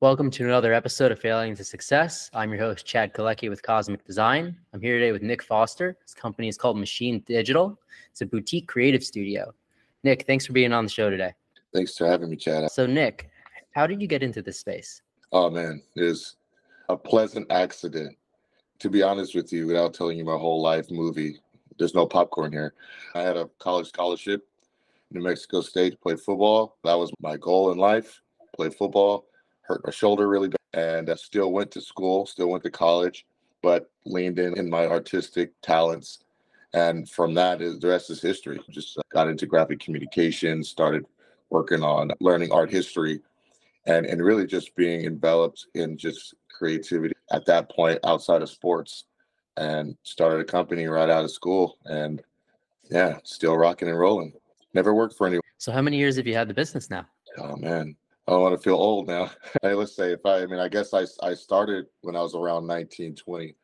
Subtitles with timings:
[0.00, 2.30] Welcome to another episode of Failing to Success.
[2.34, 4.54] I'm your host, Chad Kaleky with Cosmic Design.
[4.74, 5.96] I'm here today with Nick Foster.
[6.02, 7.80] His company is called Machine Digital.
[8.10, 9.54] It's a boutique creative studio.
[10.04, 11.32] Nick, thanks for being on the show today.
[11.72, 12.70] Thanks for having me, Chad.
[12.70, 13.30] So, Nick,
[13.70, 15.00] how did you get into this space?
[15.32, 16.36] Oh, man, it's
[16.90, 18.18] a pleasant accident.
[18.80, 21.40] To be honest with you, without telling you my whole life movie,
[21.78, 22.74] there's no popcorn here.
[23.14, 24.46] I had a college scholarship,
[25.10, 26.76] New Mexico State, to play football.
[26.84, 28.20] That was my goal in life,
[28.54, 29.24] play football
[29.66, 33.26] hurt my shoulder really bad, and I still went to school, still went to college,
[33.62, 36.20] but leaned in in my artistic talents.
[36.72, 38.60] And from that, is the rest is history.
[38.70, 41.06] Just uh, got into graphic communication, started
[41.50, 43.20] working on learning art history,
[43.86, 49.04] and and really just being enveloped in just creativity at that point outside of sports,
[49.56, 52.22] and started a company right out of school, and
[52.90, 54.32] yeah, still rocking and rolling.
[54.74, 55.42] Never worked for anyone.
[55.58, 57.06] So, how many years have you had the business now?
[57.38, 57.96] Oh man,
[58.28, 59.30] I don't want to feel old now.
[59.62, 62.34] hey, let's say if I, I mean, I guess I, I started when I was
[62.34, 63.54] around 19, 20,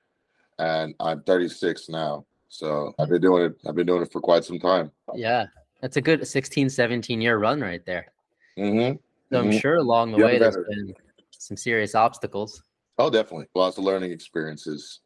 [0.58, 2.24] and I'm 36 now.
[2.48, 3.54] So I've been doing it.
[3.66, 4.92] I've been doing it for quite some time.
[5.14, 5.46] Yeah,
[5.80, 8.12] that's a good 16, 17 year run right there.
[8.58, 8.96] Mm-hmm.
[9.32, 9.60] So I'm Mhm.
[9.60, 10.94] sure along the way there's been
[11.30, 12.62] some serious obstacles.
[12.98, 13.47] Oh, definitely.
[13.54, 15.00] Lots of learning experiences,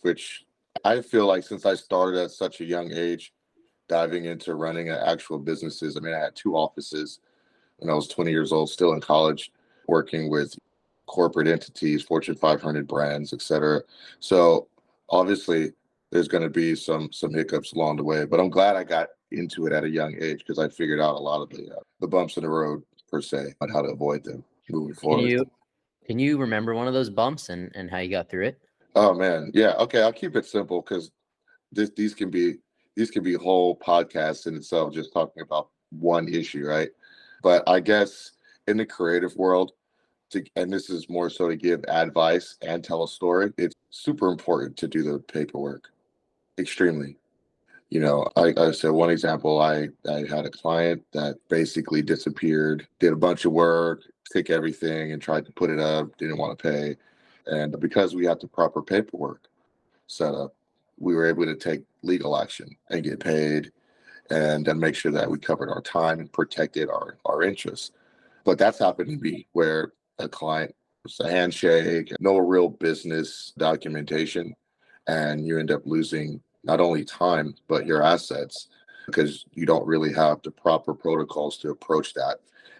[0.00, 0.46] which
[0.84, 3.34] I feel like since I started at such a young age,
[3.88, 5.96] diving into running actual businesses.
[5.96, 7.20] I mean, I had two offices
[7.80, 9.50] when I was 20 years old, still in college,
[9.88, 10.54] working with
[11.06, 13.80] corporate entities, Fortune 500 brands, et cetera.
[14.20, 14.68] So
[15.08, 15.72] obviously,
[16.12, 19.08] there's going to be some some hiccups along the way, but I'm glad I got
[19.32, 21.80] into it at a young age because I figured out a lot of the uh,
[22.00, 25.30] the bumps in the road per se on how to avoid them moving Can forward.
[25.30, 25.50] you
[26.06, 28.60] can you remember one of those bumps and, and how you got through it?
[28.94, 29.74] Oh man, yeah.
[29.74, 31.10] Okay, I'll keep it simple because
[31.72, 32.56] this these can be
[32.96, 36.90] these can be whole podcasts in itself, just talking about one issue, right?
[37.42, 38.32] But I guess
[38.66, 39.72] in the creative world,
[40.30, 43.52] to and this is more so to give advice and tell a story.
[43.58, 45.88] It's super important to do the paperwork,
[46.58, 47.16] extremely.
[47.88, 49.60] You know, I, I said one example.
[49.60, 55.12] I I had a client that basically disappeared, did a bunch of work, took everything,
[55.12, 56.16] and tried to put it up.
[56.18, 56.96] Didn't want to pay
[57.46, 59.48] and because we had the proper paperwork
[60.06, 60.54] set up,
[60.98, 63.72] we were able to take legal action and get paid
[64.30, 67.92] and then make sure that we covered our time and protected our, our interests.
[68.44, 70.74] But that's happened to me where a client
[71.04, 74.54] was a handshake, no real business documentation,
[75.06, 78.68] and you end up losing not only time, but your assets
[79.06, 82.38] because you don't really have the proper protocols to approach that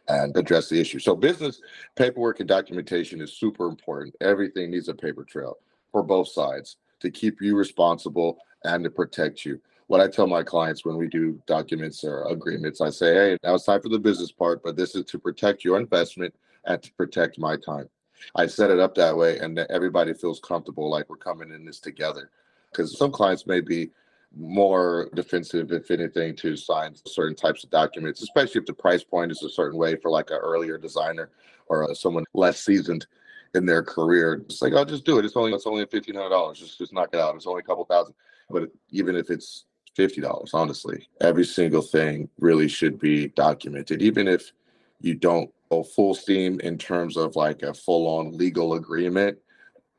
[0.08, 0.98] and address the issue.
[0.98, 1.60] So business
[1.96, 4.14] paperwork and documentation is super important.
[4.20, 5.58] Everything needs a paper trail
[5.90, 9.60] for both sides to keep you responsible and to protect you.
[9.90, 13.56] What I tell my clients when we do documents or agreements, I say, hey, now
[13.56, 16.32] it's time for the business part, but this is to protect your investment
[16.64, 17.88] and to protect my time.
[18.36, 21.80] I set it up that way and everybody feels comfortable like we're coming in this
[21.80, 22.30] together.
[22.70, 23.90] Because some clients may be
[24.32, 29.32] more defensive, if anything, to sign certain types of documents, especially if the price point
[29.32, 31.30] is a certain way for like an earlier designer
[31.66, 33.08] or uh, someone less seasoned
[33.56, 34.34] in their career.
[34.44, 35.24] It's like, I'll just do it.
[35.24, 36.60] It's only it's only fifteen hundred dollars.
[36.60, 37.34] Just just knock it out.
[37.34, 38.14] It's only a couple thousand.
[38.48, 39.64] But even if it's
[39.96, 44.02] fifty dollars, honestly, every single thing really should be documented.
[44.02, 44.52] Even if
[45.00, 49.38] you don't go full steam in terms of like a full-on legal agreement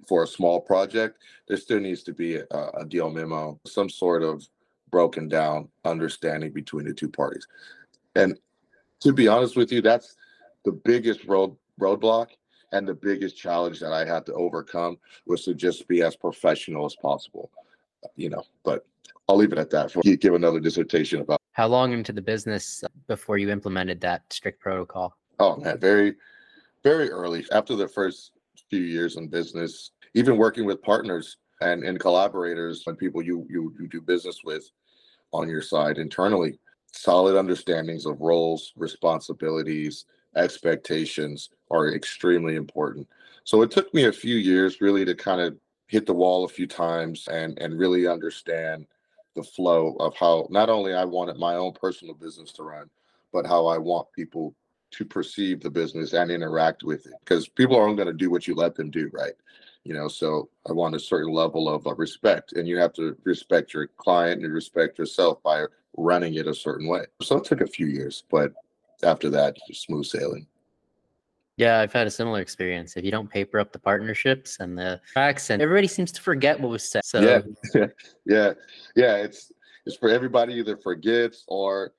[0.07, 4.23] for a small project, there still needs to be a, a deal memo, some sort
[4.23, 4.47] of
[4.91, 7.47] broken down understanding between the two parties.
[8.15, 8.37] And
[8.99, 10.15] to be honest with you, that's
[10.65, 12.27] the biggest road roadblock
[12.73, 16.85] and the biggest challenge that I had to overcome was to just be as professional
[16.85, 17.49] as possible.
[18.15, 18.85] You know, but
[19.31, 19.93] I'll leave it at that.
[19.93, 21.39] For you give another dissertation about.
[21.53, 25.15] How long into the business uh, before you implemented that strict protocol?
[25.39, 26.15] Oh man, very,
[26.83, 28.31] very early after the first
[28.69, 33.73] few years in business, even working with partners and, and collaborators and people you, you
[33.79, 34.69] you do business with
[35.31, 36.59] on your side internally,
[36.91, 40.03] solid understandings of roles, responsibilities,
[40.35, 43.07] expectations are extremely important.
[43.45, 45.55] So it took me a few years really to kind of
[45.87, 48.87] hit the wall a few times and and really understand
[49.35, 52.89] the flow of how not only I wanted my own personal business to run,
[53.31, 54.55] but how I want people
[54.91, 58.45] to perceive the business and interact with it because people aren't going to do what
[58.45, 59.33] you let them do right?
[59.83, 63.17] You know so i want a certain level of uh, respect and you have to
[63.23, 65.65] respect your client and respect yourself by
[65.97, 67.05] running it a certain way.
[67.21, 68.51] So it took a few years but
[69.03, 70.45] after that smooth sailing
[71.57, 72.95] Yeah, I've had a similar experience.
[72.95, 76.59] If you don't paper up the partnerships and the tracks, and everybody seems to forget
[76.59, 77.05] what was said.
[77.05, 77.19] So
[77.75, 77.85] yeah
[78.25, 78.53] yeah
[78.95, 79.51] yeah it's
[79.85, 81.93] it's for everybody either forgets or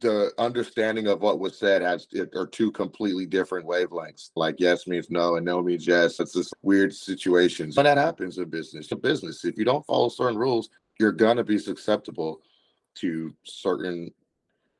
[0.00, 4.30] the understanding of what was said has are two completely different wavelengths.
[4.34, 6.18] Like yes means no and no means yes.
[6.20, 7.72] It's this weird situation.
[7.74, 8.90] But that happens in business.
[8.90, 12.40] In business, if you don't follow certain rules, you're gonna be susceptible
[12.96, 14.10] to certain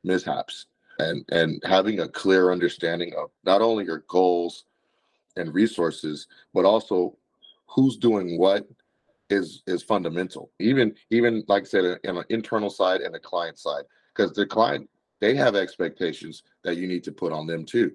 [0.03, 0.67] mishaps.
[0.99, 4.65] And and having a clear understanding of not only your goals
[5.37, 7.17] and resources, but also
[7.67, 8.67] who's doing what
[9.31, 10.51] is is fundamental.
[10.59, 13.85] Even even like I said, in an internal side and a client side,
[14.15, 14.89] because the client
[15.21, 17.93] they have expectations that you need to put on them too.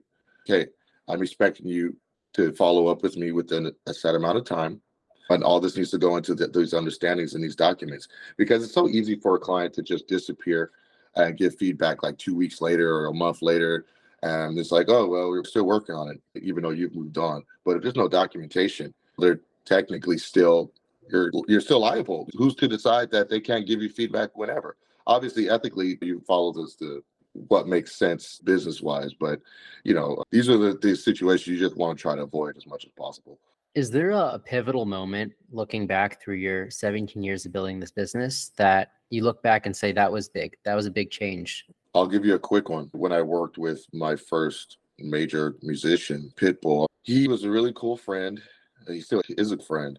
[0.48, 0.68] Okay,
[1.08, 1.96] I'm expecting you
[2.34, 4.82] to follow up with me within a set amount of time.
[5.30, 8.74] And all this needs to go into the, those understandings in these documents because it's
[8.74, 10.72] so easy for a client to just disappear
[11.16, 13.86] and give feedback like two weeks later or a month later.
[14.24, 17.44] And it's like, oh, well, we're still working on it, even though you've moved on.
[17.66, 20.72] But if there's no documentation, they're technically still
[21.10, 22.28] you're you're still liable.
[22.38, 24.78] Who's to decide that they can't give you feedback whenever?
[25.08, 27.04] Obviously, ethically, you follow this to
[27.34, 29.14] what makes sense business wise.
[29.14, 29.42] But
[29.84, 32.68] you know, these are the, the situations you just want to try to avoid as
[32.68, 33.40] much as possible.
[33.74, 38.52] Is there a pivotal moment looking back through your 17 years of building this business
[38.58, 40.58] that you look back and say that was big?
[40.66, 41.66] That was a big change.
[41.96, 42.90] I'll give you a quick one.
[42.92, 48.42] When I worked with my first major musician, Pitbull, he was a really cool friend.
[48.90, 49.98] He still is a friend.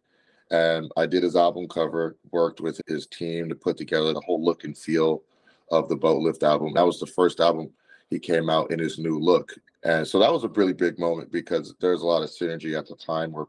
[0.50, 4.44] And I did his album cover, worked with his team to put together the whole
[4.44, 5.22] look and feel
[5.70, 6.74] of the Boat Lift album.
[6.74, 7.70] That was the first album
[8.10, 9.54] he came out in his new look.
[9.82, 12.86] And so that was a really big moment because there's a lot of synergy at
[12.86, 13.46] the time where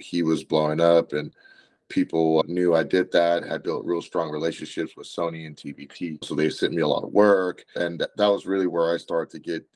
[0.00, 1.34] he was blowing up and
[1.88, 6.24] people knew I did that, had built real strong relationships with Sony and TVT.
[6.24, 7.64] So they sent me a lot of work.
[7.76, 9.66] And that was really where I started to get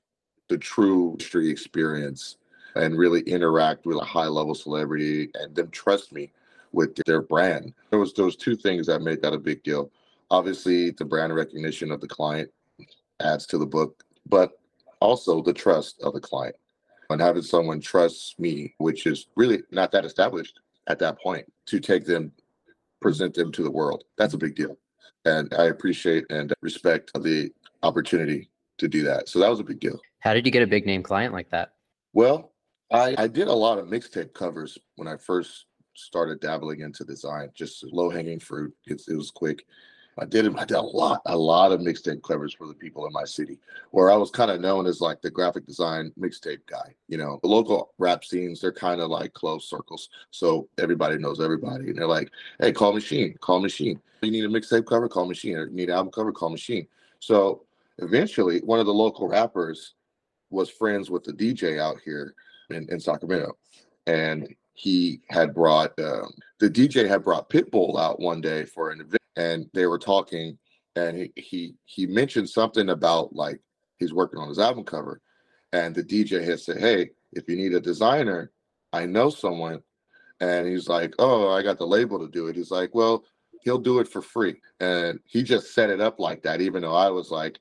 [0.48, 2.36] the true street experience
[2.76, 6.32] and really interact with a high level celebrity and them trust me
[6.72, 7.74] with their brand.
[7.90, 9.90] There was those two things that made that a big deal.
[10.30, 12.50] Obviously, the brand recognition of the client
[13.20, 14.58] adds to the book, but
[15.00, 16.56] also the trust of the client
[17.10, 21.80] and having someone trust me, which is really not that established at that point, to
[21.80, 22.32] take them,
[23.00, 24.04] present them to the world.
[24.18, 24.76] That's a big deal.
[25.24, 27.50] And I appreciate and respect the
[27.82, 29.28] opportunity to do that.
[29.28, 29.98] So that was a big deal.
[30.20, 31.72] How did you get a big name client like that?
[32.12, 32.52] Well,
[32.92, 37.50] I, I did a lot of mixtape covers when I first started dabbling into design,
[37.54, 38.74] just low hanging fruit.
[38.86, 39.64] It, it was quick.
[40.18, 43.12] I did I did a lot, a lot of mixtape covers for the people in
[43.12, 43.58] my city,
[43.90, 46.94] where I was kind of known as like the graphic design mixtape guy.
[47.08, 50.08] You know, the local rap scenes, they're kind of like closed circles.
[50.30, 51.90] So everybody knows everybody.
[51.90, 52.30] And they're like,
[52.60, 54.00] hey, call machine, call machine.
[54.22, 55.56] You need a mixtape cover, call machine.
[55.56, 56.86] Or you need album cover, call machine.
[57.18, 57.64] So
[57.98, 59.94] eventually one of the local rappers
[60.50, 62.34] was friends with the DJ out here
[62.70, 63.56] in, in Sacramento.
[64.06, 69.00] And he had brought um, the DJ had brought Pitbull out one day for an
[69.00, 70.58] event, and they were talking,
[70.96, 73.60] and he he he mentioned something about like
[73.98, 75.20] he's working on his album cover,
[75.72, 78.52] and the DJ had said, "Hey, if you need a designer,
[78.92, 79.82] I know someone,"
[80.40, 83.24] and he's like, "Oh, I got the label to do it." He's like, "Well."
[83.62, 84.60] He'll do it for free.
[84.80, 87.58] And he just set it up like that, even though I was like,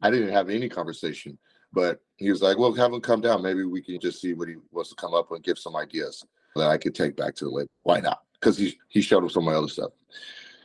[0.00, 1.36] I didn't have any conversation.
[1.72, 3.42] But he was like, well, have him come down.
[3.42, 5.74] Maybe we can just see what he wants to come up with and give some
[5.74, 6.24] ideas
[6.56, 7.70] that I could take back to the label.
[7.82, 8.20] Why not?
[8.34, 9.92] Because he he showed him some of my other stuff.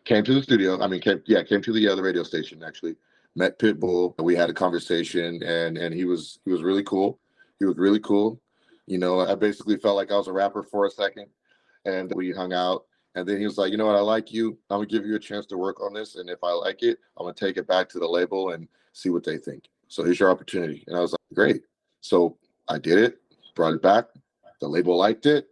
[0.08, 0.82] Came to the studio.
[0.82, 2.96] I mean, came yeah, came to the other radio station actually.
[3.36, 4.16] Met Pitbull.
[4.18, 7.20] And we had a conversation, and and he was he was really cool.
[7.60, 8.40] He was really cool.
[8.86, 11.26] You know, I basically felt like I was a rapper for a second,
[11.84, 12.86] and we hung out.
[13.16, 14.58] And then he was like, you know what, I like you.
[14.70, 17.00] I'm gonna give you a chance to work on this, and if I like it,
[17.18, 19.66] I'm gonna take it back to the label and see what they think.
[19.90, 20.86] So here's your opportunity.
[20.88, 21.64] And I was like, great.
[22.00, 22.38] So
[22.70, 23.20] I did it,
[23.56, 24.06] brought it back.
[24.62, 25.50] The label liked it.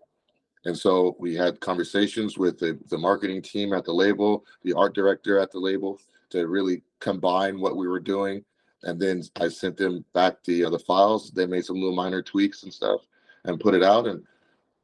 [0.65, 4.95] And so we had conversations with the, the marketing team at the label, the art
[4.95, 5.99] director at the label
[6.31, 8.43] to really combine what we were doing.
[8.83, 11.31] And then I sent them back the uh, the files.
[11.31, 13.01] They made some little minor tweaks and stuff
[13.45, 14.07] and put it out.
[14.07, 14.23] And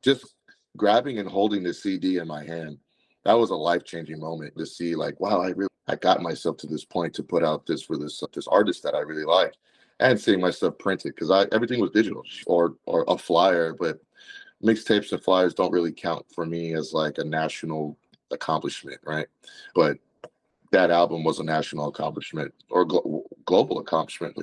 [0.02, 0.36] just
[0.78, 2.78] grabbing and holding the CD in my hand,
[3.26, 6.58] that was a life changing moment to see like, wow, I really I got myself
[6.58, 9.54] to this point to put out this for this this artist that I really like,
[10.00, 14.00] and seeing my stuff printed because I everything was digital or or a flyer, but
[14.64, 17.98] mixtapes and flyers don't really count for me as like a national
[18.32, 19.28] accomplishment, right?
[19.76, 19.98] But
[20.72, 24.38] that album was a national accomplishment or glo- global accomplishment.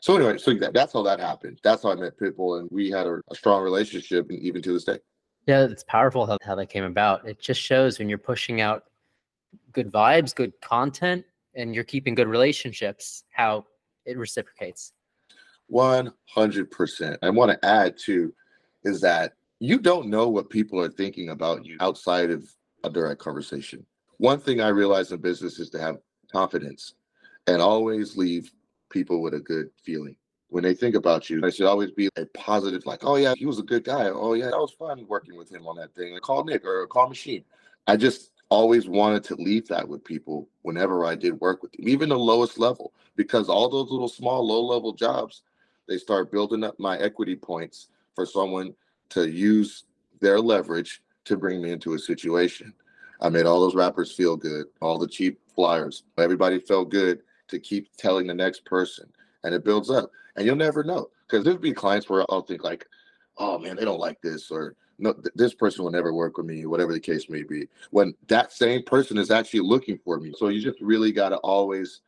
[0.00, 1.60] So anyway, so that, that's how that happened.
[1.62, 4.72] That's how I met Pitbull, and we had a, a strong relationship, and even to
[4.72, 4.98] this day.
[5.46, 7.26] Yeah, it's powerful how, how that came about.
[7.26, 8.84] It just shows when you're pushing out
[9.72, 13.66] good vibes, good content, and you're keeping good relationships, how
[14.04, 14.92] it reciprocates.
[15.72, 17.18] 100%.
[17.22, 18.34] I want to add too,
[18.84, 22.44] is that you don't know what people are thinking about you outside of
[22.82, 23.86] a direct conversation.
[24.16, 25.98] One thing I realize in business is to have
[26.32, 26.94] confidence
[27.46, 28.50] and always leave
[28.90, 30.16] people with a good feeling.
[30.48, 33.46] When they think about you, it should always be a positive, like, oh yeah, he
[33.46, 34.08] was a good guy.
[34.08, 36.18] Oh yeah, that was fun working with him on that thing.
[36.18, 37.44] Call Nick or call Machine.
[37.86, 41.88] I just always wanted to leave that with people whenever I did work with them,
[41.88, 45.42] even the lowest level, because all those little small low level jobs,
[45.86, 48.74] they start building up my equity points for someone
[49.12, 49.84] to use
[50.20, 52.72] their leverage to bring me into a situation.
[53.20, 56.04] I made all those rappers feel good, all the cheap flyers.
[56.18, 59.08] Everybody felt good to keep telling the next person,
[59.44, 60.10] and it builds up.
[60.36, 62.86] And you'll never know because there'll be clients where I'll think like,
[63.36, 66.46] "Oh man, they don't like this," or "No, th- this person will never work with
[66.46, 67.68] me," whatever the case may be.
[67.90, 71.36] When that same person is actually looking for me, so you just really got to
[71.38, 72.00] always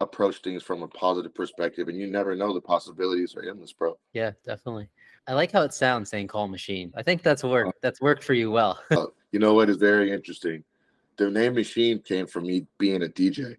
[0.00, 3.98] approach things from a positive perspective, and you never know the possibilities are endless, bro.
[4.12, 4.88] Yeah, definitely.
[5.26, 6.92] I like how it sounds saying call machine.
[6.96, 7.80] I think that's worked.
[7.82, 8.80] That's worked for you well.
[8.90, 10.64] uh, you know what is very interesting?
[11.16, 13.56] The name machine came from me being a DJ.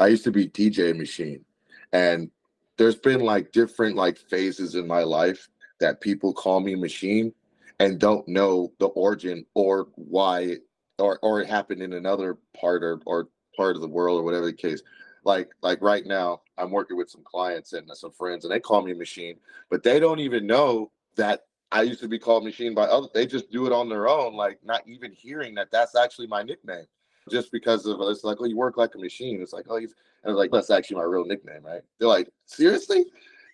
[0.00, 1.44] I used to be DJ machine.
[1.92, 2.30] And
[2.78, 5.48] there's been like different like phases in my life
[5.80, 7.32] that people call me machine
[7.78, 10.56] and don't know the origin or why
[10.98, 14.46] or or it happened in another part or or part of the world or whatever
[14.46, 14.82] the case.
[15.26, 18.80] Like like right now, I'm working with some clients and some friends and they call
[18.82, 19.34] me machine,
[19.68, 23.26] but they don't even know that I used to be called machine by other They
[23.26, 26.86] just do it on their own, like not even hearing that that's actually my nickname.
[27.28, 29.42] Just because of it's like, oh, you work like a machine.
[29.42, 31.82] It's like, oh, he's and like that's actually my real nickname, right?
[31.98, 33.06] They're like, seriously?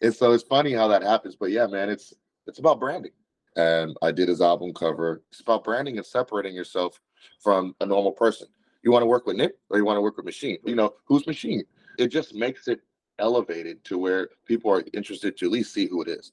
[0.02, 1.36] And so it's funny how that happens.
[1.36, 2.12] But yeah, man, it's
[2.46, 3.12] it's about branding.
[3.56, 5.22] And I did his album cover.
[5.30, 7.00] It's about branding and separating yourself
[7.42, 8.48] from a normal person.
[8.82, 10.58] You want to work with Nick or you want to work with Machine?
[10.64, 11.64] You know, who's Machine?
[11.98, 12.80] It just makes it
[13.18, 16.32] elevated to where people are interested to at least see who it is.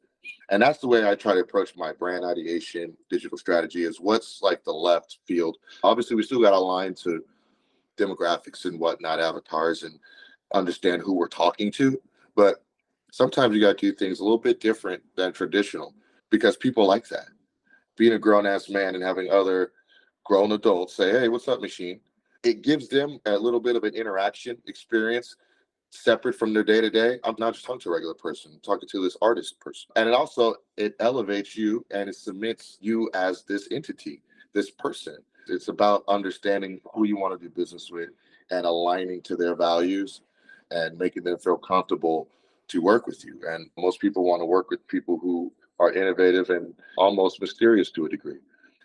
[0.50, 4.42] And that's the way I try to approach my brand ideation, digital strategy is what's
[4.42, 5.58] like the left field.
[5.84, 7.24] Obviously, we still got to align to
[7.98, 10.00] demographics and whatnot, avatars, and
[10.54, 12.02] understand who we're talking to.
[12.36, 12.64] But
[13.12, 15.94] sometimes you got to do things a little bit different than traditional
[16.30, 17.28] because people like that.
[17.96, 19.74] Being a grown ass man and having other
[20.26, 22.00] grown adults say, Hey, what's up, machine?
[22.44, 25.36] It gives them a little bit of an interaction experience
[25.92, 27.20] separate from their day to day.
[27.24, 29.90] I'm not just talking to a regular person, I'm talking to this artist person.
[29.96, 34.22] And it also it elevates you and it submits you as this entity,
[34.54, 35.18] this person.
[35.48, 38.10] It's about understanding who you want to do business with
[38.52, 40.22] and aligning to their values
[40.72, 42.30] and making them feel comfortable
[42.68, 43.40] to work with you.
[43.48, 48.06] And most people want to work with people who are innovative and almost mysterious to
[48.06, 48.40] a degree.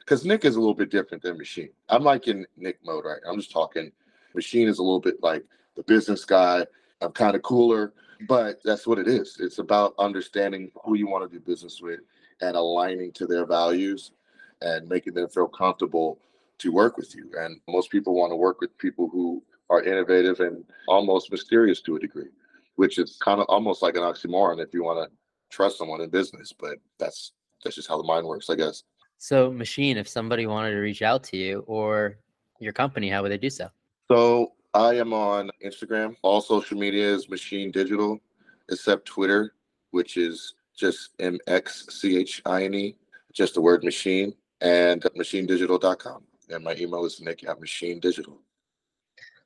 [0.05, 1.71] Because Nick is a little bit different than Machine.
[1.89, 3.21] I'm like in Nick mode, right?
[3.27, 3.91] I'm just talking.
[4.35, 5.45] Machine is a little bit like
[5.77, 6.67] the business guy
[7.01, 7.93] I'm kind of cooler,
[8.29, 9.37] but that's what it is.
[9.41, 12.01] It's about understanding who you want to do business with
[12.41, 14.13] and aligning to their values
[14.63, 16.19] and making them feel comfortable
[16.59, 17.31] to work with you.
[17.39, 21.97] And most people want to work with people who are innovative and almost mysterious to
[21.97, 22.31] a degree,
[22.77, 25.17] which is kind of almost like an oxymoron if you want to
[25.51, 26.53] trust someone in business.
[26.53, 27.33] But that's
[27.63, 28.85] that's just how the mind works, I guess.
[29.25, 32.19] So, machine, if somebody wanted to reach out to you or
[32.61, 33.71] your company, how would they do so?
[34.07, 36.15] So I am on Instagram.
[36.21, 38.21] All social media is Machine Digital,
[38.71, 39.55] except Twitter,
[39.93, 42.97] which is just M X C H I N E,
[43.33, 46.23] just the word machine, and machinedigital.com.
[46.51, 48.43] And my email is nick at machine digital.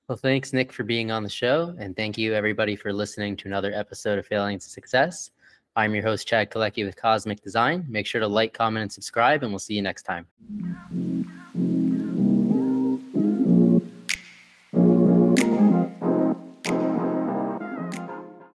[0.08, 1.76] Well, thanks, Nick, for being on the show.
[1.78, 5.30] And thank you, everybody, for listening to another episode of Failing to Success.
[5.78, 7.86] I'm your host, Chad Kaleky with Cosmic Design.
[7.88, 10.26] Make sure to like, comment, and subscribe, and we'll see you next time.